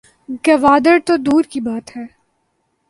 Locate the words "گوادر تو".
0.45-1.17